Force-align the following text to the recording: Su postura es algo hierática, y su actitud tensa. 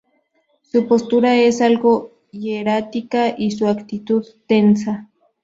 Su 0.63 0.87
postura 0.87 1.35
es 1.35 1.61
algo 1.61 2.09
hierática, 2.31 3.35
y 3.37 3.51
su 3.51 3.67
actitud 3.67 4.25
tensa. 4.47 5.11